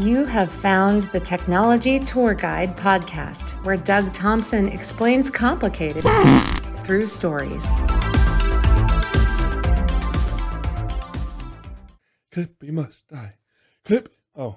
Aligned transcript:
You 0.00 0.24
have 0.24 0.50
found 0.50 1.02
the 1.12 1.20
Technology 1.20 2.00
Tour 2.00 2.32
Guide 2.32 2.74
podcast, 2.74 3.50
where 3.66 3.76
Doug 3.76 4.14
Thompson 4.14 4.66
explains 4.66 5.28
complicated 5.28 6.04
through 6.84 7.06
stories. 7.06 7.66
Clippy 12.32 12.70
must 12.70 13.06
die. 13.08 13.34
Clip. 13.84 14.08
Oh, 14.34 14.56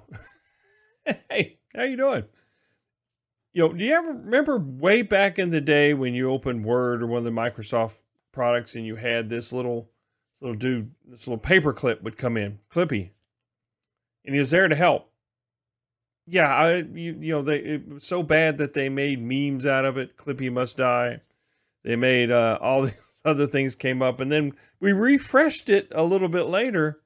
hey, 1.28 1.58
how 1.76 1.82
you 1.82 1.98
doing? 1.98 2.24
Yo, 3.52 3.70
do 3.70 3.84
you 3.84 3.92
ever 3.92 4.12
remember 4.14 4.56
way 4.56 5.02
back 5.02 5.38
in 5.38 5.50
the 5.50 5.60
day 5.60 5.92
when 5.92 6.14
you 6.14 6.30
opened 6.30 6.64
Word 6.64 7.02
or 7.02 7.06
one 7.06 7.18
of 7.18 7.24
the 7.24 7.30
Microsoft 7.30 7.96
products 8.32 8.76
and 8.76 8.86
you 8.86 8.96
had 8.96 9.28
this 9.28 9.52
little, 9.52 9.90
this 10.32 10.40
little 10.40 10.56
dude, 10.56 10.92
this 11.06 11.26
little 11.26 11.36
paper 11.36 11.74
clip 11.74 12.02
would 12.02 12.16
come 12.16 12.38
in, 12.38 12.60
Clippy, 12.72 13.10
and 14.24 14.34
he 14.34 14.40
was 14.40 14.50
there 14.50 14.68
to 14.68 14.74
help 14.74 15.10
yeah, 16.26 16.54
I 16.54 16.76
you, 16.76 17.16
you 17.20 17.32
know 17.32 17.42
they 17.42 17.58
it 17.58 17.88
was 17.88 18.04
so 18.04 18.22
bad 18.22 18.58
that 18.58 18.72
they 18.72 18.88
made 18.88 19.22
memes 19.22 19.66
out 19.66 19.84
of 19.84 19.98
it. 19.98 20.16
Clippy 20.16 20.50
must 20.50 20.78
die. 20.78 21.20
They 21.82 21.96
made 21.96 22.30
uh, 22.30 22.58
all 22.60 22.82
these 22.86 23.00
other 23.24 23.46
things 23.46 23.74
came 23.74 24.02
up, 24.02 24.20
and 24.20 24.32
then 24.32 24.54
we 24.80 24.92
refreshed 24.92 25.68
it 25.68 25.88
a 25.94 26.04
little 26.04 26.28
bit 26.28 26.44
later, 26.44 27.00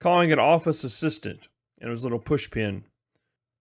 calling 0.00 0.30
it 0.30 0.38
Office 0.38 0.84
Assistant, 0.84 1.48
and 1.78 1.88
it 1.88 1.90
was 1.90 2.02
a 2.02 2.06
little 2.06 2.18
push 2.18 2.50
pin. 2.50 2.84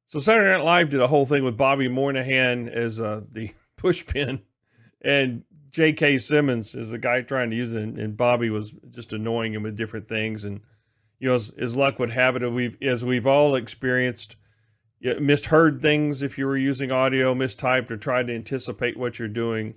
So 0.08 0.20
Saturday 0.20 0.50
Night 0.50 0.64
Live 0.64 0.90
did 0.90 1.02
a 1.02 1.08
whole 1.08 1.26
thing 1.26 1.44
with 1.44 1.58
Bobby 1.58 1.88
Moynihan 1.88 2.70
as 2.70 3.02
uh, 3.02 3.22
the 3.32 3.52
push 3.76 4.06
pin, 4.06 4.42
and 5.02 5.44
J.K. 5.72 6.20
Simmons 6.20 6.76
is 6.76 6.92
the 6.92 6.98
guy 6.98 7.22
trying 7.22 7.50
to 7.50 7.56
use 7.56 7.76
it, 7.76 7.82
and, 7.82 8.16
Bobby 8.16 8.50
was 8.50 8.72
just 8.92 9.12
annoying 9.12 9.54
him 9.54 9.64
with 9.64 9.76
different 9.76 10.08
things, 10.08 10.46
and 10.46 10.62
you 11.20 11.28
know 11.28 11.36
as, 11.36 11.52
as 11.58 11.76
luck 11.76 12.00
would 12.00 12.12
have 12.12 12.36
it, 12.38 12.48
we've 12.48 12.78
as 12.82 13.04
we've 13.04 13.28
all 13.28 13.56
experienced 13.56 14.38
you 15.04 15.20
misheard 15.20 15.82
things 15.82 16.24
if 16.24 16.38
you 16.38 16.48
were 16.48 16.58
using 16.58 16.90
audio, 16.90 17.36
mistyped 17.36 17.92
or 17.92 17.98
tried 17.98 18.28
to 18.28 18.36
anticipate 18.36 18.96
what 18.96 19.20
you're 19.20 19.28
doing. 19.28 19.76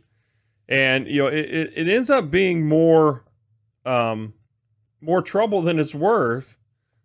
And 0.69 1.09
you 1.09 1.23
know, 1.23 1.27
it, 1.27 1.47
it, 1.47 1.73
it 1.75 1.89
ends 1.89 2.11
up 2.11 2.31
being 2.31 2.67
more 2.67 3.25
um, 3.85 4.35
more 5.01 5.21
trouble 5.21 5.63
than 5.63 5.81
it's 5.81 5.95
worth 5.95 6.59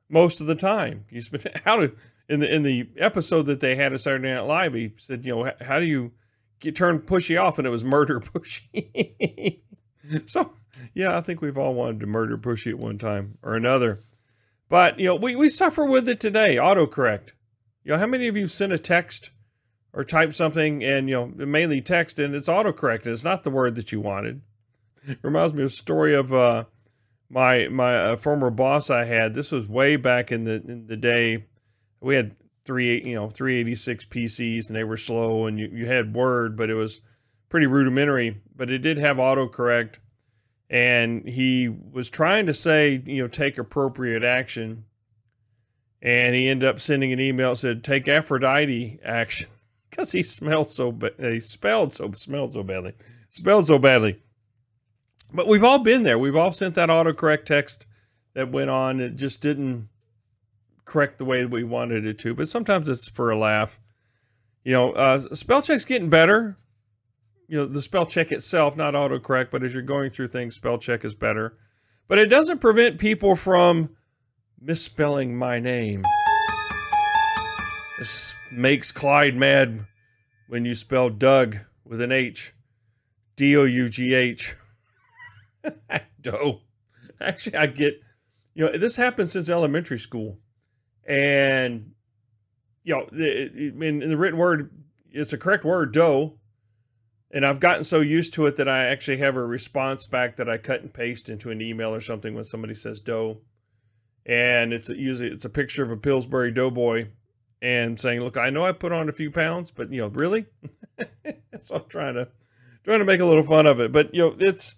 most 0.08 0.40
of 0.40 0.46
the 0.46 0.56
time. 0.56 1.06
You 1.10 1.22
spend 1.22 1.50
how 1.66 1.78
to 1.78 1.96
in 2.30 2.42
the 2.42 2.54
in 2.54 2.62
the 2.62 2.90
episode 2.98 3.48
that 3.48 3.60
they 3.60 3.76
had 3.76 3.92
of 3.92 4.02
Saturday 4.02 4.32
Night 4.32 4.42
Live, 4.42 4.76
he 4.76 4.94
said, 4.98 5.26
you 5.26 5.36
know, 5.36 5.52
how 5.60 5.80
do 5.80 5.86
you 5.86 6.12
get 6.60 6.76
turn 6.76 7.00
pushy 7.00 7.42
off? 7.42 7.58
And 7.58 7.66
it 7.66 7.72
was 7.72 7.84
murder 7.84 8.20
pushy. 8.20 9.62
so 10.28 10.54
yeah, 10.94 11.18
I 11.18 11.22
think 11.22 11.42
we've 11.42 11.58
all 11.58 11.74
wanted 11.74 12.02
to 12.02 12.06
murder 12.06 12.38
pushy 12.38 12.70
at 12.70 12.78
one 12.78 13.00
time 13.00 13.40
or 13.42 13.56
another. 13.56 14.04
But 14.70 15.00
you 15.00 15.08
know, 15.08 15.16
we, 15.16 15.36
we 15.36 15.50
suffer 15.50 15.84
with 15.84 16.08
it 16.08 16.20
today, 16.20 16.58
autocorrect. 16.58 17.32
You 17.84 17.94
know, 17.94 17.98
how 17.98 18.08
many 18.08 18.28
of 18.28 18.38
you 18.38 18.48
sent 18.48 18.74
a 18.74 18.78
text 18.78 19.32
or 19.94 20.04
typed 20.04 20.36
something 20.36 20.84
and, 20.84 21.10
you 21.10 21.16
know, 21.16 21.46
mainly 21.46 21.82
text 21.82 22.20
and 22.20 22.36
it's 22.36 22.48
autocorrect 22.48 23.04
and 23.04 23.14
it's 23.14 23.24
not 23.24 23.44
the 23.44 23.50
word 23.50 23.76
that 23.76 23.92
you 23.92 24.00
wanted? 24.00 24.42
It 25.08 25.18
reminds 25.24 25.54
me 25.54 25.64
of 25.64 25.70
a 25.70 25.74
story 25.74 26.14
of 26.14 26.34
uh, 26.34 26.66
my 27.28 27.68
my 27.70 27.98
uh, 27.98 28.16
former 28.18 28.52
boss 28.52 28.90
I 28.90 29.06
had. 29.06 29.34
This 29.34 29.52
was 29.52 29.68
way 29.68 29.96
back 29.96 30.32
in 30.32 30.44
the 30.44 30.62
in 30.62 30.86
the 30.86 30.98
day. 30.98 31.46
We 32.00 32.16
had 32.16 32.36
three 32.66 33.04
you 33.04 33.16
know 33.16 33.30
386 33.30 34.06
PCs 34.06 34.68
and 34.68 34.76
they 34.76 34.84
were 34.84 34.98
slow 34.98 35.48
and 35.48 35.60
you, 35.60 35.70
you 35.74 35.88
had 35.88 36.14
Word, 36.14 36.56
but 36.56 36.70
it 36.70 36.76
was 36.76 37.02
pretty 37.50 37.66
rudimentary. 37.66 38.42
But 38.56 38.70
it 38.70 38.80
did 38.80 39.00
have 39.00 39.18
autocorrect, 39.18 39.96
and 40.70 41.28
he 41.28 41.68
was 41.68 42.10
trying 42.12 42.46
to 42.46 42.54
say 42.54 43.02
you 43.06 43.24
know 43.24 43.28
take 43.28 43.58
appropriate 43.58 44.24
action 44.24 44.86
and 46.02 46.36
he 46.36 46.48
ended 46.48 46.68
up 46.68 46.80
sending 46.80 47.14
an 47.14 47.20
email 47.20 47.52
that 47.52 47.58
said 47.58 47.84
take 47.84 48.08
Aphrodite 48.08 49.00
action 49.04 49.50
because 49.90 50.12
he 50.12 50.24
smelled 50.24 50.70
so 50.70 50.92
bad. 50.92 51.14
He 51.20 51.40
spelled 51.40 51.94
so 51.94 52.12
smelled 52.14 52.54
so 52.54 52.64
badly, 52.64 52.94
spelled 53.30 53.68
so 53.68 53.78
badly. 53.78 54.22
But 55.34 55.48
we've 55.48 55.64
all 55.64 55.80
been 55.80 56.04
there. 56.04 56.20
We've 56.20 56.36
all 56.36 56.52
sent 56.52 56.76
that 56.76 56.90
autocorrect 56.90 57.46
text 57.46 57.86
that 58.34 58.52
went 58.52 58.70
on. 58.70 59.00
It 59.00 59.16
just 59.16 59.42
didn't 59.42 59.88
correct 60.84 61.18
the 61.18 61.26
way 61.26 61.46
we 61.46 61.64
wanted 61.64 62.06
it 62.06 62.20
to. 62.20 62.34
But 62.34 62.50
sometimes 62.50 62.90
it's 62.90 63.08
for 63.08 63.32
a 63.32 63.38
laugh. 63.38 63.80
You 64.64 64.74
know, 64.74 64.92
uh, 64.92 65.20
spell 65.34 65.62
check's 65.62 65.86
getting 65.86 66.10
better. 66.10 66.58
You 67.48 67.58
know, 67.58 67.66
the 67.66 67.82
spell 67.82 68.06
check 68.06 68.32
itself, 68.32 68.78
not 68.78 68.94
autocorrect, 68.94 69.52
but 69.52 69.64
as 69.64 69.74
you're 69.74 69.84
going 69.84 70.10
through 70.10 70.28
things, 70.28 70.56
spell 70.56 70.78
check 70.78 71.04
is 71.04 71.16
better. 71.16 71.58
But 72.08 72.18
it 72.18 72.28
doesn't 72.28 72.60
prevent 72.60 72.98
people 72.98 73.36
from 73.36 73.96
misspelling 74.62 75.36
my 75.36 75.60
name. 75.60 76.04
This 77.98 78.36
makes 78.52 78.92
Clyde 78.92 79.36
mad 79.36 79.88
when 80.48 80.66
you 80.66 80.76
spell 80.76 81.10
Doug 81.10 81.58
with 81.84 82.00
an 82.00 82.12
H. 82.12 82.54
D 83.36 83.58
O 83.58 83.64
U 83.64 83.90
G 83.90 84.14
H. 84.14 84.56
Doe. 86.22 86.62
Actually, 87.20 87.56
I 87.56 87.68
get, 87.68 88.00
you 88.54 88.66
know, 88.66 88.78
this 88.78 88.96
happened 88.96 89.30
since 89.30 89.50
elementary 89.50 90.00
school. 90.00 90.40
And, 91.08 91.94
you 92.84 92.96
know, 92.96 93.08
in, 93.12 93.82
in 93.82 94.10
the 94.10 94.18
written 94.18 94.40
word, 94.40 94.72
it's 95.12 95.34
a 95.34 95.38
correct 95.38 95.64
word, 95.64 95.92
doe. 95.92 96.38
And 97.32 97.46
I've 97.46 97.60
gotten 97.60 97.84
so 97.84 98.02
used 98.02 98.34
to 98.36 98.46
it 98.46 98.58
that 98.58 98.68
I 98.68 98.86
actually 98.86 99.18
have 99.18 99.36
a 99.36 99.46
response 99.46 100.06
back 100.06 100.36
that 100.36 100.50
I 100.50 100.58
cut 100.58 100.82
and 100.82 100.94
paste 100.94 101.30
into 101.30 101.50
an 101.50 101.62
email 101.62 101.94
or 101.94 102.02
something 102.02 102.34
when 102.34 102.44
somebody 102.44 102.74
says 102.74 103.00
doe 103.00 103.42
and 104.26 104.74
it's 104.74 104.90
usually 104.90 105.30
it's 105.30 105.46
a 105.46 105.50
picture 105.50 105.84
of 105.84 105.92
a 105.92 105.98
Pillsbury 105.98 106.52
Doughboy 106.52 107.08
and 107.62 108.00
saying, 108.00 108.22
"Look, 108.22 108.38
I 108.38 108.50
know 108.50 108.66
I 108.66 108.72
put 108.72 108.92
on 108.92 109.10
a 109.10 109.14
few 109.14 109.32
pounds, 109.32 109.72
but 109.72 109.92
you 109.92 110.02
know, 110.02 110.08
really." 110.08 110.46
so 111.60 111.76
I'm 111.76 111.86
trying 111.90 112.16
to 112.16 112.28
trying 112.84 113.00
to 113.00 113.06
make 113.06 113.20
a 113.20 113.26
little 113.26 113.44
fun 113.44 113.66
of 113.66 113.80
it, 113.80 113.92
but 113.92 114.14
you 114.14 114.22
know, 114.22 114.36
it's 114.40 114.76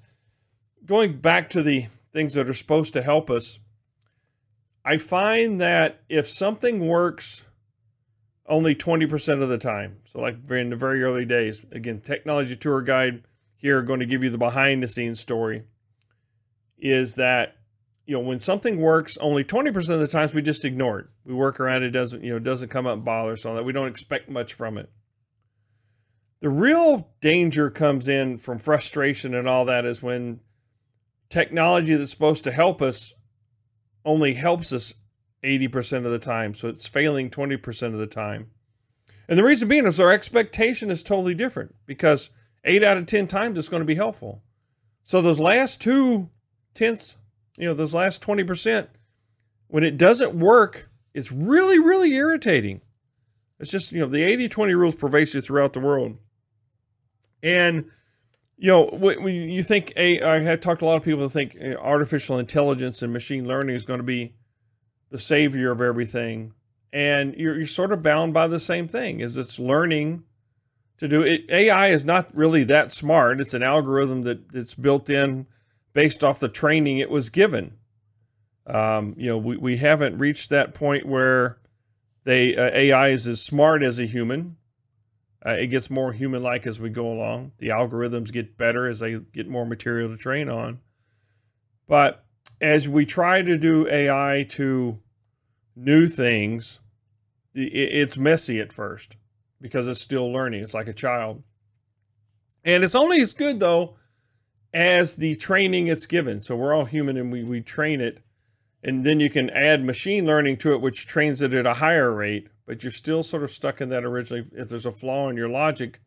going 0.86 1.20
back 1.20 1.50
to 1.52 1.64
the 1.64 1.88
things 2.12 2.34
that 2.34 2.50
are 2.50 2.54
supposed 2.54 2.94
to 2.94 3.02
help 3.02 3.30
us. 3.30 3.60
I 4.86 4.98
find 4.98 5.62
that 5.62 6.02
if 6.10 6.28
something 6.28 6.88
works 6.88 7.46
only 8.46 8.76
20% 8.76 9.42
of 9.42 9.48
the 9.48 9.58
time, 9.58 10.02
so 10.06 10.20
like 10.20 10.36
in 10.50 10.70
the 10.70 10.76
very 10.76 11.02
early 11.02 11.24
days, 11.24 11.66
again, 11.72 12.02
technology 12.02 12.58
tour 12.58 12.82
guide 12.82 13.24
here 13.56 13.82
going 13.82 14.02
to 14.02 14.06
give 14.06 14.24
you 14.24 14.30
the 14.30 14.38
behind 14.38 14.84
the 14.84 14.88
scenes 14.88 15.22
story 15.22 15.64
is 16.78 17.16
that 17.16 17.56
you 18.06 18.14
know, 18.14 18.20
when 18.20 18.40
something 18.40 18.80
works, 18.80 19.18
only 19.22 19.44
20% 19.44 19.76
of 19.90 20.00
the 20.00 20.08
times 20.08 20.34
we 20.34 20.42
just 20.42 20.66
ignore 20.66 21.00
it. 21.00 21.08
We 21.26 21.34
work 21.34 21.60
around 21.60 21.84
it, 21.84 21.92
doesn't, 21.92 22.24
you 22.24 22.34
know, 22.34 22.40
doesn't 22.40 22.70
come 22.70 22.86
up 22.86 22.96
and 22.96 23.06
bother 23.06 23.32
us 23.32 23.46
on 23.46 23.56
that. 23.56 23.64
We 23.64 23.74
don't 23.74 23.88
expect 23.88 24.30
much 24.30 24.54
from 24.54 24.78
it. 24.78 24.90
The 26.42 26.50
real 26.50 27.10
danger 27.22 27.70
comes 27.70 28.10
in 28.10 28.38
from 28.38 28.60
frustration 28.60 29.34
and 29.34 29.48
all 29.48 29.66
that 29.66 29.86
is 29.86 30.04
when 30.04 30.42
technology 31.30 31.96
that's 31.96 32.12
supposed 32.12 32.44
to 32.44 32.52
help 32.52 32.82
us 32.82 33.14
only 34.04 34.34
helps 34.34 34.74
us 34.74 34.94
80% 35.44 36.06
of 36.06 36.12
the 36.12 36.20
time. 36.20 36.54
So 36.54 36.68
it's 36.68 36.88
failing 36.88 37.30
20% 37.30 37.84
of 37.94 38.00
the 38.00 38.08
time. 38.08 38.48
And 39.30 39.40
the 39.40 39.44
reason 39.44 39.70
being 39.70 39.86
is 39.86 40.02
our 40.02 40.12
expectation 40.12 40.92
is 40.92 41.02
totally 41.02 41.34
different 41.34 41.76
because 41.86 42.30
eight 42.66 42.84
out 42.84 42.98
of 42.98 43.06
10 43.06 43.28
times 43.28 43.58
it's 43.58 43.70
going 43.70 43.82
to 43.82 43.86
be 43.86 43.96
helpful. 43.96 44.44
So 45.04 45.22
those 45.22 45.40
last 45.40 45.80
two 45.80 46.30
tenths 46.74 47.16
you 47.58 47.68
know, 47.68 47.74
those 47.74 47.94
last 47.94 48.22
20%, 48.22 48.88
when 49.68 49.84
it 49.84 49.98
doesn't 49.98 50.34
work, 50.34 50.90
it's 51.14 51.32
really, 51.32 51.80
really 51.80 52.14
irritating. 52.14 52.82
It's 53.60 53.72
just, 53.72 53.92
you 53.92 54.02
know, 54.02 54.08
the 54.08 54.24
80 54.24 54.50
20 54.50 54.74
rule 54.74 54.90
is 54.90 54.96
pervasive 54.96 55.46
throughout 55.46 55.74
the 55.74 55.80
world. 55.80 56.18
And, 57.42 57.86
you 58.58 58.72
know, 58.72 58.86
when 58.92 59.28
you 59.28 59.64
think, 59.64 59.94
a, 59.96 60.22
I 60.22 60.40
have 60.40 60.62
talked 60.62 60.80
to 60.80 60.86
a 60.86 60.88
lot 60.88 60.98
of 60.98 61.04
people 61.04 61.22
who 61.22 61.30
think 61.30 61.58
artificial 61.80 62.40
intelligence 62.40 63.02
and 63.02 63.14
machine 63.14 63.48
learning 63.48 63.76
is 63.76 63.86
going 63.86 64.00
to 64.00 64.04
be 64.04 64.34
the 65.12 65.20
savior 65.20 65.72
of 65.72 65.82
everything. 65.82 66.54
And 66.92 67.36
you're, 67.36 67.56
you're 67.58 67.66
sort 67.66 67.92
of 67.92 68.02
bound 68.02 68.34
by 68.34 68.48
the 68.48 68.60
same 68.60 68.88
thing 68.88 69.20
is 69.20 69.38
it's 69.38 69.60
learning 69.60 70.24
to 70.98 71.08
do 71.08 71.22
it. 71.22 71.50
AI 71.50 71.90
is 71.90 72.06
not 72.06 72.36
really 72.36 72.64
that 72.66 72.92
smart. 72.92 73.42
It's 73.42 73.54
an 73.54 73.64
algorithm 73.64 74.22
that 74.24 74.54
it's 74.54 74.76
built 74.76 75.10
in 75.10 75.48
based 75.94 76.24
off 76.24 76.40
the 76.40 76.50
training 76.50 76.98
it 76.98 77.10
was 77.10 77.30
given. 77.30 77.78
Um, 78.66 79.16
you 79.18 79.28
know, 79.28 79.38
we, 79.38 79.58
we 79.58 79.78
haven't 79.78 80.18
reached 80.18 80.50
that 80.50 80.74
point 80.74 81.06
where 81.06 81.58
they 82.24 82.56
uh, 82.56 82.72
AI 82.74 83.10
is 83.10 83.28
as 83.28 83.42
smart 83.42 83.84
as 83.84 84.00
a 84.00 84.06
human. 84.06 84.58
Uh, 85.46 85.52
it 85.52 85.68
gets 85.68 85.90
more 85.90 86.14
human-like 86.14 86.66
as 86.66 86.80
we 86.80 86.90
go 86.90 87.12
along. 87.12 87.52
The 87.58 87.68
algorithms 87.68 88.32
get 88.32 88.58
better 88.58 88.88
as 88.88 89.00
they 89.00 89.16
get 89.16 89.50
more 89.50 89.66
material 89.66 90.10
to 90.10 90.18
train 90.18 90.48
on. 90.48 90.80
But 91.86 92.24
as 92.62 92.88
we 92.88 93.06
try 93.06 93.42
to 93.42 93.58
do 93.58 93.86
AI 93.90 94.46
to 94.52 95.00
new 95.76 96.08
things, 96.08 96.80
it's 97.54 98.16
messy 98.18 98.62
at 98.62 98.72
first 98.72 99.18
because 99.60 99.90
it's 99.90 100.00
still 100.00 100.32
learning. 100.32 100.64
It's 100.64 100.74
like 100.74 100.88
a 100.88 100.94
child. 100.94 101.44
And 102.64 102.86
it's 102.86 102.96
only 102.96 103.22
as 103.22 103.34
good 103.34 103.60
though 103.60 103.98
as 104.74 105.18
the 105.18 105.36
training 105.36 105.88
it's 105.88 106.06
given. 106.06 106.42
So 106.42 106.56
we're 106.56 106.74
all 106.74 106.86
human 106.86 107.18
and 107.18 107.32
we, 107.32 107.44
we 107.44 107.62
train 107.62 108.02
it. 108.02 108.20
And 108.84 109.06
then 109.06 109.20
you 109.20 109.30
can 109.30 109.50
add 109.52 109.84
machine 109.84 110.26
learning 110.26 110.58
to 110.58 110.74
it, 110.74 110.82
which 110.82 111.08
trains 111.08 111.42
it 111.42 111.54
at 111.54 111.66
a 111.66 111.76
higher 111.76 112.12
rate. 112.12 112.50
but 112.66 112.84
you're 112.84 112.92
still 112.92 113.24
sort 113.24 113.44
of 113.44 113.52
stuck 113.52 113.80
in 113.80 113.90
that 113.90 114.04
originally. 114.04 114.46
If 114.54 114.70
there's 114.70 114.86
a 114.86 114.92
flaw 114.92 115.30
in 115.30 115.38
your 115.38 115.50
logic, 115.50 116.02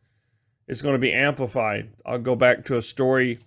it's 0.67 0.81
going 0.81 0.95
to 0.95 0.99
be 0.99 1.13
amplified. 1.13 1.93
I'll 2.05 2.19
go 2.19 2.35
back 2.35 2.65
to 2.65 2.77
a 2.77 2.81
story 2.81 3.39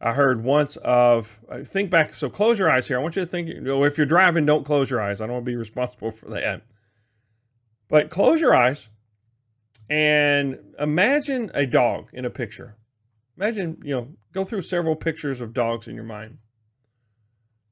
I 0.00 0.12
heard 0.12 0.44
once 0.44 0.76
of 0.76 1.40
think 1.64 1.88
back. 1.88 2.14
So 2.14 2.28
close 2.28 2.58
your 2.58 2.70
eyes 2.70 2.88
here. 2.88 2.98
I 2.98 3.02
want 3.02 3.16
you 3.16 3.22
to 3.24 3.30
think. 3.30 3.48
If 3.48 3.96
you're 3.96 4.06
driving, 4.06 4.44
don't 4.44 4.64
close 4.64 4.90
your 4.90 5.00
eyes. 5.00 5.20
I 5.20 5.26
don't 5.26 5.34
want 5.34 5.46
to 5.46 5.50
be 5.50 5.56
responsible 5.56 6.10
for 6.10 6.28
that. 6.30 6.62
But 7.88 8.10
close 8.10 8.40
your 8.40 8.54
eyes 8.54 8.88
and 9.88 10.58
imagine 10.78 11.50
a 11.54 11.64
dog 11.64 12.08
in 12.12 12.24
a 12.24 12.30
picture. 12.30 12.76
Imagine, 13.36 13.78
you 13.82 13.94
know, 13.94 14.08
go 14.32 14.44
through 14.44 14.62
several 14.62 14.96
pictures 14.96 15.40
of 15.40 15.52
dogs 15.52 15.88
in 15.88 15.94
your 15.94 16.04
mind. 16.04 16.38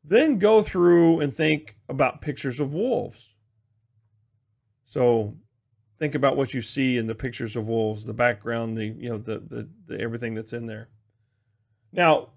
Then 0.05 0.39
go 0.39 0.63
through 0.63 1.21
and 1.21 1.35
think 1.35 1.77
about 1.89 2.21
pictures 2.21 2.59
of 2.59 2.75
wolves. 2.75 3.35
So 4.85 5.37
think 5.99 6.15
about 6.17 6.37
what 6.37 6.53
you 6.53 6.61
see 6.61 6.97
in 6.97 7.07
the 7.07 7.15
pictures 7.15 7.55
of 7.55 7.69
wolves, 7.69 8.05
the 8.07 8.13
background, 8.13 8.77
the 8.77 8.87
you 8.87 9.09
know, 9.09 9.19
the 9.19 9.39
the, 9.39 9.69
the 9.87 10.01
everything 10.01 10.35
that's 10.35 10.53
in 10.53 10.67
there. 10.67 10.89
Now, 11.93 12.31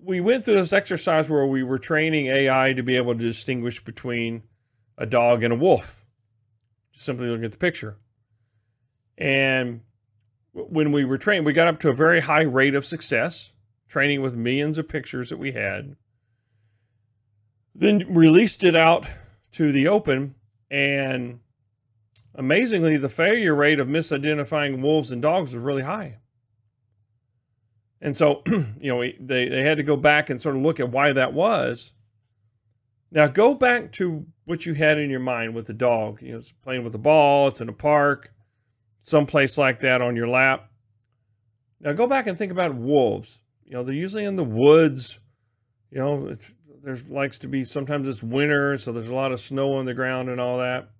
we 0.00 0.20
went 0.20 0.44
through 0.44 0.54
this 0.54 0.72
exercise 0.72 1.28
where 1.28 1.46
we 1.46 1.64
were 1.64 1.78
training 1.78 2.26
AI 2.26 2.72
to 2.74 2.82
be 2.82 2.96
able 2.96 3.14
to 3.14 3.20
distinguish 3.20 3.82
between 3.82 4.44
a 4.96 5.06
dog 5.06 5.42
and 5.42 5.52
a 5.52 5.56
wolf. 5.56 6.04
Just 6.92 7.06
simply 7.06 7.26
looking 7.26 7.44
at 7.44 7.52
the 7.52 7.58
picture. 7.58 7.98
And 9.16 9.80
when 10.68 10.92
we 10.92 11.04
were 11.04 11.18
trained, 11.18 11.46
we 11.46 11.52
got 11.52 11.68
up 11.68 11.80
to 11.80 11.88
a 11.88 11.94
very 11.94 12.20
high 12.20 12.42
rate 12.42 12.74
of 12.74 12.86
success, 12.86 13.52
training 13.88 14.22
with 14.22 14.34
millions 14.34 14.78
of 14.78 14.88
pictures 14.88 15.30
that 15.30 15.38
we 15.38 15.52
had. 15.52 15.96
Then 17.74 18.04
released 18.08 18.64
it 18.64 18.74
out 18.74 19.08
to 19.52 19.72
the 19.72 19.86
open, 19.86 20.34
and 20.70 21.40
amazingly, 22.34 22.96
the 22.96 23.08
failure 23.08 23.54
rate 23.54 23.80
of 23.80 23.88
misidentifying 23.88 24.80
wolves 24.80 25.12
and 25.12 25.22
dogs 25.22 25.54
was 25.54 25.62
really 25.62 25.82
high. 25.82 26.18
And 28.00 28.16
so, 28.16 28.42
you 28.46 28.94
know, 28.94 29.00
they, 29.00 29.48
they 29.48 29.62
had 29.62 29.78
to 29.78 29.82
go 29.82 29.96
back 29.96 30.30
and 30.30 30.40
sort 30.40 30.56
of 30.56 30.62
look 30.62 30.80
at 30.80 30.90
why 30.90 31.12
that 31.12 31.32
was. 31.32 31.92
Now, 33.10 33.26
go 33.26 33.54
back 33.54 33.92
to 33.92 34.26
what 34.44 34.66
you 34.66 34.74
had 34.74 34.98
in 34.98 35.10
your 35.10 35.20
mind 35.20 35.54
with 35.54 35.66
the 35.66 35.72
dog. 35.72 36.20
You 36.22 36.32
know, 36.32 36.38
it's 36.38 36.52
playing 36.52 36.84
with 36.84 36.94
a 36.94 36.98
ball, 36.98 37.48
it's 37.48 37.60
in 37.60 37.68
a 37.68 37.72
park, 37.72 38.32
someplace 39.00 39.58
like 39.58 39.80
that 39.80 40.02
on 40.02 40.16
your 40.16 40.28
lap. 40.28 40.70
Now, 41.80 41.92
go 41.92 42.06
back 42.06 42.26
and 42.26 42.36
think 42.36 42.52
about 42.52 42.74
wolves. 42.74 43.40
You 43.64 43.74
know, 43.74 43.84
they're 43.84 43.94
usually 43.94 44.24
in 44.24 44.36
the 44.36 44.44
woods. 44.44 45.18
You 45.90 45.98
know, 45.98 46.32
there's 46.82 47.06
likes 47.06 47.38
to 47.38 47.48
be 47.48 47.64
sometimes 47.64 48.08
it's 48.08 48.22
winter, 48.22 48.78
so 48.78 48.92
there's 48.92 49.10
a 49.10 49.14
lot 49.14 49.32
of 49.32 49.40
snow 49.40 49.74
on 49.74 49.84
the 49.84 49.94
ground 49.94 50.28
and 50.28 50.40
all 50.40 50.58
that. 50.58 50.90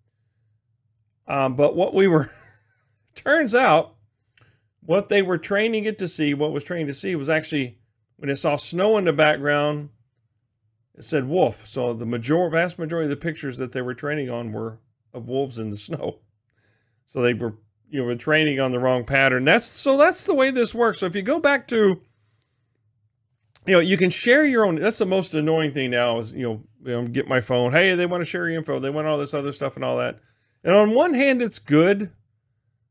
Um, 1.27 1.57
but 1.57 1.77
what 1.77 1.95
we 1.95 2.09
were, 2.09 2.31
turns 3.15 3.55
out, 3.55 3.95
what 4.81 5.09
they 5.09 5.21
were 5.21 5.39
training 5.39 5.85
it 5.85 5.99
to 5.99 6.09
see, 6.09 6.33
what 6.33 6.53
was 6.53 6.65
trained 6.65 6.89
to 6.89 6.95
see, 6.95 7.15
was 7.15 7.29
actually 7.29 7.79
when 8.17 8.31
it 8.31 8.37
saw 8.37 8.57
snow 8.57 8.97
in 8.99 9.05
the 9.05 9.13
background, 9.13 9.91
it 10.97 11.05
said 11.05 11.29
wolf. 11.29 11.67
So 11.67 11.93
the 11.93 12.07
major, 12.07 12.49
vast 12.49 12.79
majority 12.79 13.05
of 13.05 13.11
the 13.11 13.17
pictures 13.17 13.59
that 13.59 13.73
they 13.73 13.83
were 13.83 13.95
training 13.95 14.31
on 14.31 14.53
were 14.53 14.79
of 15.13 15.29
wolves 15.29 15.59
in 15.59 15.71
the 15.71 15.77
snow. 15.89 16.21
So 17.07 17.23
they 17.23 17.35
were, 17.35 17.55
you 17.91 18.01
know, 18.01 18.07
were 18.07 18.15
training 18.15 18.61
on 18.61 18.73
the 18.73 18.79
wrong 18.79 19.05
pattern. 19.05 19.45
That's 19.45 19.65
so 19.65 19.97
that's 19.97 20.27
the 20.27 20.35
way 20.35 20.51
this 20.51 20.75
works. 20.75 20.99
So 20.99 21.07
if 21.07 21.15
you 21.15 21.23
go 21.23 21.41
back 21.41 21.69
to, 21.69 22.01
you 23.67 23.73
know, 23.73 23.81
you 23.81 23.97
can 23.97 24.11
share 24.11 24.45
your 24.45 24.67
own. 24.67 24.77
That's 24.77 24.99
the 24.99 25.07
most 25.07 25.35
annoying 25.35 25.73
thing 25.73 25.91
now 25.91 26.19
is 26.19 26.33
you 26.33 26.43
know, 26.43 26.63
you 26.85 26.93
know 26.93 27.07
get 27.07 27.29
my 27.29 27.41
phone. 27.41 27.73
Hey, 27.73 27.95
they 27.95 28.07
want 28.07 28.21
to 28.21 28.27
share 28.27 28.49
your 28.49 28.59
info. 28.59 28.79
They 28.79 28.91
want 28.91 29.07
all 29.07 29.19
this 29.19 29.35
other 29.35 29.53
stuff 29.53 29.77
and 29.77 29.85
all 29.85 29.99
that. 29.99 30.19
And 30.65 30.75
on 30.75 30.95
one 30.95 31.15
hand, 31.15 31.41
it's 31.41 31.59
good 31.59 32.11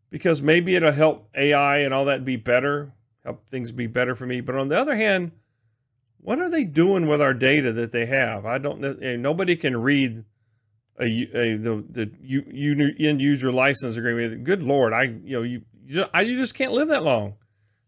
because 0.10 0.42
maybe 0.42 0.76
it'll 0.76 0.92
help 0.92 1.30
AI 1.36 1.80
and 1.80 1.94
all 1.94 2.06
that 2.06 2.26
be 2.26 2.38
better, 2.38 2.94
help 3.24 3.48
things 3.50 3.72
be 3.72 3.88
better 3.88 4.16
for 4.16 4.26
me. 4.26 4.42
But 4.42 4.56
on 4.56 4.70
the 4.70 4.80
other 4.80 4.96
hand, 4.96 5.32
what 6.20 6.40
are 6.40 6.50
they 6.50 6.64
doing 6.64 7.08
with 7.08 7.22
our 7.22 7.34
data 7.34 7.72
that 7.74 7.92
they 7.92 8.06
have? 8.06 8.46
I 8.46 8.58
don't 8.58 8.80
know. 8.80 8.98
Eh, 9.02 9.16
nobody 9.16 9.56
can 9.56 9.78
read 9.78 10.24
a, 11.00 11.06
a 11.06 11.58
the 11.58 11.84
the 11.90 12.12
you, 12.22 12.44
you 12.52 12.94
end 13.00 13.22
user 13.22 13.52
license 13.52 13.98
agreement. 13.98 14.44
Good 14.44 14.62
lord, 14.64 14.94
I 14.94 15.04
you 15.04 15.38
know 15.38 15.44
you 15.44 15.62
you 15.86 15.96
just, 15.96 16.10
I, 16.14 16.22
you 16.22 16.38
just 16.38 16.54
can't 16.54 16.74
live 16.74 16.90
that 16.90 17.04
long 17.04 17.36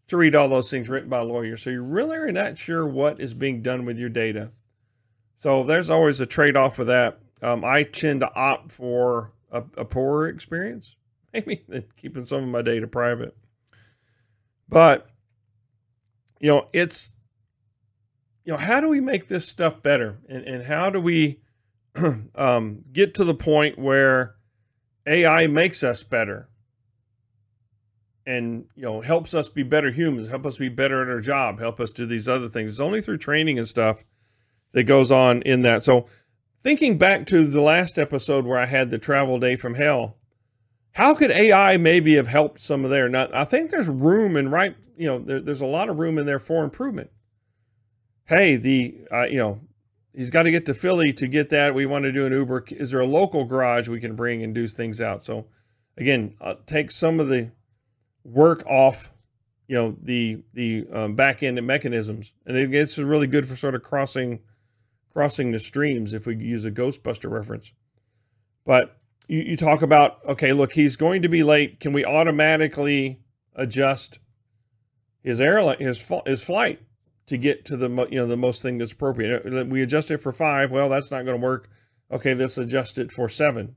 to 0.08 0.16
read 0.16 0.34
all 0.34 0.48
those 0.48 0.70
things 0.70 0.88
written 0.88 1.08
by 1.08 1.20
lawyers. 1.20 1.62
So 1.62 1.70
you 1.70 1.82
really 1.82 2.16
are 2.16 2.32
not 2.32 2.58
sure 2.58 2.86
what 2.86 3.20
is 3.20 3.34
being 3.34 3.62
done 3.62 3.84
with 3.84 3.98
your 3.98 4.08
data. 4.08 4.50
So 5.36 5.64
there's 5.64 5.90
always 5.90 6.20
a 6.20 6.26
trade 6.26 6.56
off 6.56 6.78
with 6.78 6.88
that. 6.88 7.20
Um, 7.42 7.64
I 7.64 7.84
tend 7.84 8.20
to 8.20 8.34
opt 8.34 8.72
for 8.72 9.32
a, 9.50 9.62
a 9.76 9.84
poorer 9.84 10.28
experience 10.28 10.96
maybe 11.32 11.62
than 11.68 11.84
keeping 11.96 12.24
some 12.24 12.42
of 12.42 12.48
my 12.48 12.62
data 12.62 12.86
private. 12.86 13.36
But 14.68 15.10
you 16.40 16.50
know, 16.50 16.68
it's 16.72 17.10
you 18.44 18.52
know, 18.52 18.58
how 18.58 18.80
do 18.80 18.88
we 18.88 19.00
make 19.00 19.28
this 19.28 19.46
stuff 19.46 19.82
better, 19.82 20.18
and 20.28 20.44
and 20.44 20.64
how 20.64 20.90
do 20.90 21.00
we 21.00 21.40
um, 22.34 22.84
get 22.92 23.14
to 23.14 23.24
the 23.24 23.34
point 23.34 23.78
where 23.78 24.34
AI 25.06 25.46
makes 25.46 25.82
us 25.82 26.02
better, 26.02 26.48
and 28.26 28.66
you 28.76 28.82
know, 28.82 29.00
helps 29.00 29.34
us 29.34 29.48
be 29.48 29.62
better 29.62 29.90
humans, 29.90 30.28
help 30.28 30.46
us 30.46 30.56
be 30.56 30.68
better 30.68 31.02
at 31.02 31.08
our 31.08 31.20
job, 31.20 31.58
help 31.58 31.80
us 31.80 31.92
do 31.92 32.06
these 32.06 32.28
other 32.28 32.48
things. 32.48 32.72
It's 32.72 32.80
only 32.80 33.00
through 33.00 33.18
training 33.18 33.58
and 33.58 33.66
stuff 33.66 34.04
that 34.72 34.84
goes 34.84 35.10
on 35.10 35.42
in 35.42 35.62
that. 35.62 35.82
So, 35.82 36.06
thinking 36.62 36.98
back 36.98 37.26
to 37.26 37.46
the 37.46 37.60
last 37.60 37.98
episode 37.98 38.44
where 38.44 38.58
I 38.58 38.66
had 38.66 38.90
the 38.90 38.98
travel 38.98 39.38
day 39.38 39.56
from 39.56 39.74
hell 39.74 40.16
how 40.92 41.14
could 41.14 41.30
AI 41.30 41.76
maybe 41.76 42.16
have 42.16 42.28
helped 42.28 42.60
some 42.60 42.84
of 42.84 42.90
there? 42.90 43.08
Now, 43.08 43.28
I 43.32 43.44
think 43.44 43.70
there's 43.70 43.88
room 43.88 44.36
and 44.36 44.50
right, 44.50 44.76
you 44.96 45.06
know, 45.06 45.18
there, 45.18 45.40
there's 45.40 45.60
a 45.60 45.66
lot 45.66 45.88
of 45.88 45.98
room 45.98 46.18
in 46.18 46.26
there 46.26 46.40
for 46.40 46.64
improvement. 46.64 47.10
Hey, 48.24 48.56
the, 48.56 48.98
uh, 49.12 49.24
you 49.24 49.38
know, 49.38 49.60
he's 50.14 50.30
got 50.30 50.42
to 50.42 50.50
get 50.50 50.66
to 50.66 50.74
Philly 50.74 51.12
to 51.14 51.26
get 51.26 51.50
that. 51.50 51.74
We 51.74 51.86
want 51.86 52.04
to 52.04 52.12
do 52.12 52.26
an 52.26 52.32
Uber. 52.32 52.64
Is 52.70 52.90
there 52.90 53.00
a 53.00 53.06
local 53.06 53.44
garage 53.44 53.88
we 53.88 54.00
can 54.00 54.16
bring 54.16 54.42
and 54.42 54.54
do 54.54 54.66
things 54.66 55.00
out? 55.00 55.24
So, 55.24 55.46
again, 55.96 56.34
uh, 56.40 56.54
take 56.66 56.90
some 56.90 57.20
of 57.20 57.28
the 57.28 57.50
work 58.24 58.64
off, 58.66 59.12
you 59.66 59.76
know, 59.76 59.96
the 60.02 60.42
the 60.52 60.86
um, 60.92 61.14
back 61.14 61.42
end 61.42 61.64
mechanisms, 61.66 62.34
and 62.46 62.56
it, 62.56 62.70
this 62.70 62.98
is 62.98 63.04
really 63.04 63.26
good 63.26 63.48
for 63.48 63.56
sort 63.56 63.74
of 63.74 63.82
crossing 63.82 64.40
crossing 65.12 65.50
the 65.50 65.60
streams 65.60 66.14
if 66.14 66.26
we 66.26 66.36
use 66.36 66.64
a 66.64 66.70
Ghostbuster 66.70 67.30
reference. 67.30 67.72
But 68.64 68.96
you, 69.26 69.40
you 69.40 69.56
talk 69.56 69.82
about 69.82 70.18
okay, 70.26 70.52
look, 70.52 70.72
he's 70.72 70.96
going 70.96 71.22
to 71.22 71.28
be 71.28 71.42
late. 71.42 71.80
Can 71.80 71.92
we 71.92 72.04
automatically 72.04 73.20
adjust 73.54 74.18
his 75.22 75.40
airline 75.40 75.78
his 75.78 76.10
his 76.26 76.42
flight 76.42 76.80
to 77.30 77.38
get 77.38 77.64
to 77.66 77.76
the 77.76 77.88
you 78.10 78.20
know 78.20 78.26
the 78.26 78.36
most 78.36 78.62
thing 78.62 78.78
that's 78.78 78.92
appropriate? 78.92 79.46
Uh, 79.46 79.64
we 79.64 79.82
adjust 79.82 80.10
it 80.10 80.18
for 80.18 80.32
five. 80.32 80.70
Well, 80.70 80.88
that's 80.88 81.10
not 81.10 81.24
going 81.24 81.40
to 81.40 81.44
work. 81.44 81.68
Okay, 82.12 82.34
let's 82.34 82.58
adjust 82.58 82.98
it 82.98 83.10
for 83.10 83.28
seven. 83.28 83.76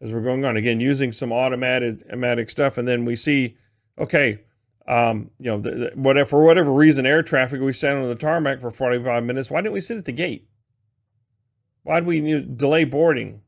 As 0.00 0.12
we're 0.12 0.20
going 0.20 0.44
on 0.44 0.56
again, 0.56 0.80
using 0.80 1.12
some 1.12 1.32
automatic 1.32 2.50
stuff, 2.50 2.76
and 2.76 2.86
then 2.86 3.04
we 3.04 3.14
see, 3.14 3.56
okay, 3.96 4.40
um, 4.88 5.30
you 5.38 5.50
know, 5.50 5.60
the, 5.60 5.70
the, 5.70 5.92
whatever 5.94 6.28
for 6.28 6.42
whatever 6.42 6.72
reason, 6.72 7.06
air 7.06 7.22
traffic, 7.22 7.60
we 7.60 7.72
sat 7.72 7.92
on 7.92 8.08
the 8.08 8.16
tarmac 8.16 8.60
for 8.60 8.72
45 8.72 9.22
minutes. 9.22 9.48
Why 9.48 9.60
didn't 9.60 9.74
we 9.74 9.80
sit 9.80 9.98
at 9.98 10.04
the 10.04 10.12
gate? 10.12 10.48
Why 11.84 12.00
did 12.00 12.06
we 12.06 12.20
know, 12.20 12.40
delay 12.40 12.84
boarding? 12.84 13.42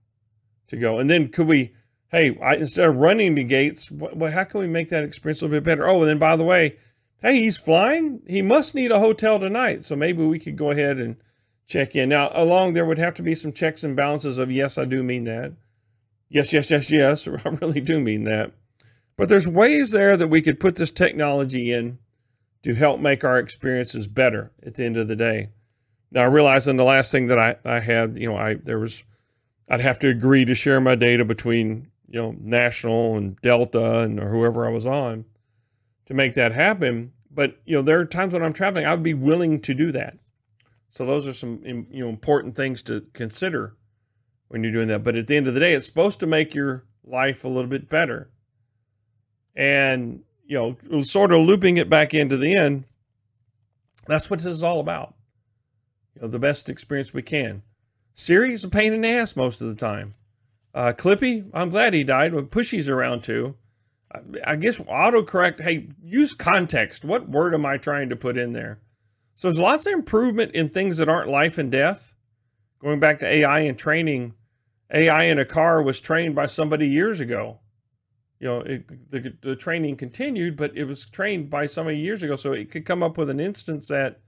to 0.68 0.76
go. 0.76 0.98
And 0.98 1.08
then 1.08 1.28
could 1.28 1.46
we, 1.46 1.74
hey, 2.08 2.38
I, 2.42 2.56
instead 2.56 2.88
of 2.88 2.96
running 2.96 3.34
the 3.34 3.44
gates, 3.44 3.90
what, 3.90 4.32
how 4.32 4.44
can 4.44 4.60
we 4.60 4.66
make 4.66 4.88
that 4.90 5.04
experience 5.04 5.40
a 5.40 5.46
little 5.46 5.60
bit 5.60 5.64
better? 5.64 5.88
Oh, 5.88 6.00
and 6.02 6.08
then 6.08 6.18
by 6.18 6.36
the 6.36 6.44
way, 6.44 6.76
hey, 7.24 7.40
he's 7.40 7.56
flying. 7.56 8.20
He 8.26 8.42
must 8.42 8.74
need 8.74 8.92
a 8.92 9.00
hotel 9.00 9.38
tonight. 9.38 9.82
So 9.84 9.96
maybe 9.96 10.24
we 10.24 10.38
could 10.38 10.56
go 10.56 10.70
ahead 10.70 10.98
and 10.98 11.16
check 11.66 11.96
in. 11.96 12.10
Now, 12.10 12.30
along 12.34 12.74
there 12.74 12.84
would 12.84 12.98
have 12.98 13.14
to 13.14 13.22
be 13.22 13.34
some 13.34 13.52
checks 13.52 13.82
and 13.82 13.96
balances 13.96 14.38
of, 14.38 14.52
yes, 14.52 14.76
I 14.76 14.84
do 14.84 15.02
mean 15.02 15.24
that. 15.24 15.54
Yes, 16.28 16.52
yes, 16.52 16.70
yes, 16.70 16.92
yes. 16.92 17.26
I 17.44 17.48
really 17.48 17.80
do 17.80 17.98
mean 17.98 18.24
that. 18.24 18.52
But 19.16 19.28
there's 19.28 19.48
ways 19.48 19.90
there 19.92 20.16
that 20.16 20.28
we 20.28 20.42
could 20.42 20.60
put 20.60 20.76
this 20.76 20.90
technology 20.90 21.72
in 21.72 21.98
to 22.62 22.74
help 22.74 23.00
make 23.00 23.24
our 23.24 23.38
experiences 23.38 24.06
better 24.06 24.52
at 24.64 24.74
the 24.74 24.84
end 24.84 24.96
of 24.96 25.08
the 25.08 25.16
day. 25.16 25.50
Now, 26.10 26.22
I 26.22 26.26
realized 26.26 26.68
in 26.68 26.76
the 26.76 26.84
last 26.84 27.10
thing 27.10 27.28
that 27.28 27.38
I, 27.38 27.56
I 27.64 27.80
had, 27.80 28.16
you 28.16 28.28
know, 28.28 28.36
I 28.36 28.54
there 28.54 28.78
was 28.78 29.02
I'd 29.68 29.80
have 29.80 29.98
to 30.00 30.08
agree 30.08 30.44
to 30.44 30.54
share 30.54 30.80
my 30.80 30.94
data 30.94 31.24
between 31.24 31.90
you 32.14 32.20
know 32.20 32.34
national 32.38 33.16
and 33.16 33.36
delta 33.40 34.00
and 34.00 34.20
or 34.20 34.28
whoever 34.28 34.66
i 34.66 34.70
was 34.70 34.86
on 34.86 35.24
to 36.06 36.14
make 36.14 36.34
that 36.34 36.52
happen 36.52 37.12
but 37.34 37.58
you 37.64 37.76
know 37.76 37.82
there 37.82 37.98
are 37.98 38.04
times 38.04 38.32
when 38.32 38.42
i'm 38.42 38.52
traveling 38.52 38.84
i 38.84 38.94
would 38.94 39.02
be 39.02 39.14
willing 39.14 39.60
to 39.60 39.74
do 39.74 39.92
that 39.92 40.16
so 40.88 41.04
those 41.04 41.26
are 41.26 41.32
some 41.32 41.60
you 41.64 42.04
know 42.04 42.08
important 42.08 42.54
things 42.54 42.82
to 42.82 43.02
consider 43.12 43.76
when 44.48 44.62
you're 44.62 44.72
doing 44.72 44.88
that 44.88 45.02
but 45.02 45.16
at 45.16 45.26
the 45.26 45.36
end 45.36 45.48
of 45.48 45.54
the 45.54 45.60
day 45.60 45.74
it's 45.74 45.86
supposed 45.86 46.20
to 46.20 46.26
make 46.26 46.54
your 46.54 46.84
life 47.04 47.44
a 47.44 47.48
little 47.48 47.70
bit 47.70 47.88
better 47.88 48.30
and 49.54 50.22
you 50.46 50.56
know 50.56 51.02
sort 51.02 51.32
of 51.32 51.40
looping 51.40 51.76
it 51.76 51.90
back 51.90 52.14
into 52.14 52.36
the 52.36 52.54
end 52.54 52.84
that's 54.06 54.28
what 54.28 54.40
this 54.40 54.54
is 54.54 54.62
all 54.62 54.80
about 54.80 55.14
you 56.14 56.22
know 56.22 56.28
the 56.28 56.38
best 56.38 56.68
experience 56.68 57.12
we 57.12 57.22
can 57.22 57.62
Siri 58.14 58.54
is 58.54 58.64
a 58.64 58.68
pain 58.68 58.92
in 58.92 59.00
the 59.00 59.08
ass 59.08 59.34
most 59.34 59.60
of 59.60 59.68
the 59.68 59.74
time. 59.74 60.14
Uh, 60.72 60.92
Clippy, 60.92 61.50
I'm 61.52 61.70
glad 61.70 61.94
he 61.94 62.04
died. 62.04 62.32
Well, 62.32 62.44
Pushy's 62.44 62.88
around 62.88 63.24
too. 63.24 63.56
I, 64.44 64.56
guess 64.56 64.76
autocorrect. 64.78 65.60
Hey, 65.60 65.88
use 66.02 66.34
context. 66.34 67.04
What 67.04 67.28
word 67.28 67.54
am 67.54 67.66
I 67.66 67.76
trying 67.76 68.08
to 68.10 68.16
put 68.16 68.36
in 68.36 68.52
there? 68.52 68.80
So 69.34 69.48
there's 69.48 69.58
lots 69.58 69.86
of 69.86 69.92
improvement 69.92 70.52
in 70.52 70.68
things 70.68 70.98
that 70.98 71.08
aren't 71.08 71.28
life 71.28 71.58
and 71.58 71.70
death. 71.70 72.14
Going 72.80 73.00
back 73.00 73.18
to 73.20 73.26
AI 73.26 73.60
and 73.60 73.78
training, 73.78 74.34
AI 74.92 75.24
in 75.24 75.38
a 75.38 75.44
car 75.44 75.82
was 75.82 76.00
trained 76.00 76.34
by 76.34 76.46
somebody 76.46 76.88
years 76.88 77.20
ago. 77.20 77.60
You 78.38 78.48
know, 78.48 78.60
it, 78.60 79.10
the, 79.10 79.34
the 79.40 79.56
training 79.56 79.96
continued, 79.96 80.56
but 80.56 80.76
it 80.76 80.84
was 80.84 81.06
trained 81.06 81.50
by 81.50 81.66
somebody 81.66 81.98
years 81.98 82.22
ago. 82.22 82.36
So 82.36 82.52
it 82.52 82.70
could 82.70 82.84
come 82.84 83.02
up 83.02 83.16
with 83.16 83.30
an 83.30 83.40
instance 83.40 83.88
that, 83.88 84.20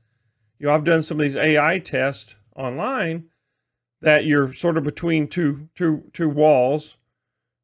you 0.59 0.67
know, 0.67 0.75
I've 0.75 0.85
done 0.85 1.03
some 1.03 1.19
of 1.19 1.23
these 1.23 1.37
AI 1.37 1.79
tests 1.79 2.37
online 2.57 3.29
that 4.01 4.25
you're 4.25 4.53
sort 4.53 4.77
of 4.77 4.85
between 4.85 5.29
two 5.29 5.69
two 5.75 6.05
two 6.13 6.29
walls 6.29 6.97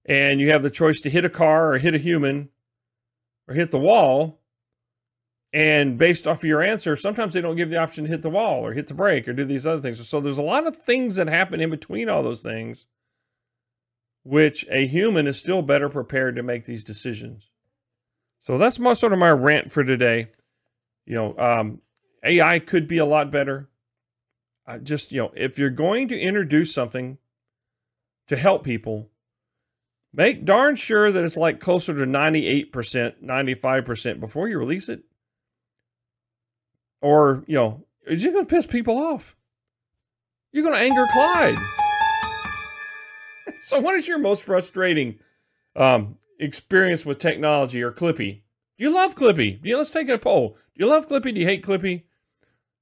and 0.04 0.40
you 0.40 0.50
have 0.50 0.62
the 0.62 0.70
choice 0.70 1.00
to 1.00 1.10
hit 1.10 1.24
a 1.24 1.30
car 1.30 1.72
or 1.72 1.78
hit 1.78 1.94
a 1.94 1.98
human 1.98 2.48
or 3.48 3.54
hit 3.54 3.70
the 3.70 3.78
wall 3.78 4.40
and 5.52 5.98
based 5.98 6.26
off 6.26 6.38
of 6.38 6.44
your 6.44 6.62
answer 6.62 6.96
sometimes 6.96 7.34
they 7.34 7.40
don't 7.40 7.56
give 7.56 7.70
the 7.70 7.76
option 7.76 8.04
to 8.04 8.10
hit 8.10 8.22
the 8.22 8.30
wall 8.30 8.64
or 8.64 8.72
hit 8.72 8.86
the 8.86 8.94
brake 8.94 9.28
or 9.28 9.32
do 9.32 9.44
these 9.44 9.66
other 9.66 9.80
things. 9.80 10.06
So 10.08 10.20
there's 10.20 10.38
a 10.38 10.42
lot 10.42 10.66
of 10.66 10.76
things 10.76 11.16
that 11.16 11.28
happen 11.28 11.60
in 11.60 11.70
between 11.70 12.08
all 12.08 12.22
those 12.22 12.42
things 12.42 12.86
which 14.24 14.64
a 14.70 14.86
human 14.86 15.26
is 15.26 15.38
still 15.38 15.62
better 15.62 15.88
prepared 15.88 16.36
to 16.36 16.42
make 16.42 16.64
these 16.64 16.84
decisions. 16.84 17.50
So 18.38 18.56
that's 18.56 18.78
my 18.78 18.92
sort 18.92 19.12
of 19.12 19.18
my 19.18 19.30
rant 19.30 19.72
for 19.72 19.84
today. 19.84 20.28
You 21.06 21.14
know 21.14 21.38
um, 21.38 21.80
ai 22.24 22.58
could 22.60 22.86
be 22.86 22.98
a 22.98 23.04
lot 23.04 23.30
better. 23.30 23.68
I 24.66 24.78
just 24.78 25.12
you 25.12 25.20
know 25.20 25.32
if 25.36 25.58
you're 25.58 25.70
going 25.70 26.08
to 26.08 26.18
introduce 26.18 26.72
something 26.72 27.18
to 28.28 28.36
help 28.36 28.64
people 28.64 29.10
make 30.12 30.44
darn 30.44 30.76
sure 30.76 31.10
that 31.10 31.24
it's 31.24 31.36
like 31.36 31.60
closer 31.60 31.94
to 31.94 32.04
98% 32.04 32.70
95% 33.22 34.20
before 34.20 34.48
you 34.48 34.58
release 34.58 34.88
it. 34.88 35.02
Or 37.00 37.44
you 37.46 37.56
know 37.56 37.84
is 38.06 38.24
it 38.24 38.32
going 38.32 38.44
to 38.44 38.50
piss 38.50 38.66
people 38.66 38.98
off? 38.98 39.36
You're 40.52 40.64
going 40.64 40.76
to 40.76 40.84
anger 40.84 41.06
clyde. 41.12 41.56
So 43.64 43.78
what 43.78 43.94
is 43.94 44.08
your 44.08 44.18
most 44.18 44.42
frustrating 44.42 45.20
um, 45.76 46.18
experience 46.40 47.06
with 47.06 47.18
technology 47.18 47.80
or 47.80 47.92
clippy? 47.92 48.42
Do 48.76 48.84
you 48.84 48.92
love 48.92 49.14
clippy? 49.14 49.62
Do 49.62 49.68
you 49.68 49.76
let's 49.76 49.90
take 49.90 50.08
a 50.08 50.18
poll. 50.18 50.56
Do 50.74 50.84
you 50.84 50.90
love 50.90 51.08
clippy? 51.08 51.32
Do 51.32 51.40
you 51.40 51.46
hate 51.46 51.64
clippy? 51.64 52.02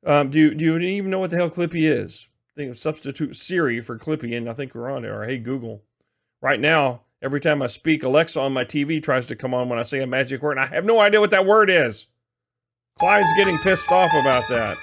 Um, 0.05 0.31
do 0.31 0.39
you 0.39 0.55
do 0.55 0.65
you 0.65 0.79
even 0.79 1.11
know 1.11 1.19
what 1.19 1.31
the 1.31 1.37
hell 1.37 1.51
Clippy 1.51 1.91
is? 1.91 2.29
Think 2.57 2.71
of 2.71 2.79
substitute 2.79 3.37
Siri 3.37 3.81
for 3.81 3.99
Clippy, 3.99 4.37
and 4.37 4.49
I 4.49 4.55
think 4.55 4.75
we're 4.75 4.91
on 4.91 5.05
it. 5.05 5.09
Or 5.09 5.25
hey 5.25 5.39
Google. 5.39 5.83
Right 6.41 6.61
now, 6.61 7.03
every 7.23 7.41
time 7.41 7.62
I 7.62 7.67
speak, 7.67 8.03
Alexa 8.03 8.41
on 8.41 8.53
my 8.53 8.65
TV 8.65 9.03
tries 9.03 9.27
to 9.27 9.37
come 9.37 9.55
on 9.55 9.69
when 9.69 9.79
I 9.79 9.83
say 9.83 10.00
a 10.00 10.07
magic 10.07 10.43
word, 10.43 10.53
and 10.53 10.61
I 10.61 10.67
have 10.67 10.85
no 10.85 11.00
idea 11.00 11.21
what 11.21 11.31
that 11.31 11.47
word 11.47 11.71
is. 11.71 12.07
Clyde's 12.99 13.33
getting 13.37 13.59
pissed 13.59 13.91
off 13.91 14.12
about 14.12 14.49
that. 14.49 14.77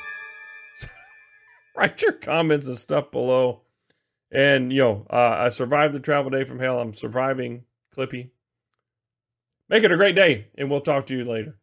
Write 1.77 2.01
your 2.01 2.13
comments 2.13 2.67
and 2.67 2.77
stuff 2.77 3.11
below. 3.11 3.61
And 4.31 4.73
you 4.73 4.81
know, 4.81 5.05
uh, 5.09 5.35
I 5.39 5.49
survived 5.49 5.93
the 5.93 5.99
travel 5.99 6.31
day 6.31 6.43
from 6.43 6.59
hell. 6.59 6.79
I'm 6.79 6.93
surviving 6.93 7.63
Clippy. 7.95 8.31
Make 9.69 9.83
it 9.83 9.91
a 9.91 9.97
great 9.97 10.15
day, 10.15 10.47
and 10.57 10.69
we'll 10.69 10.81
talk 10.81 11.05
to 11.07 11.17
you 11.17 11.25
later. 11.25 11.57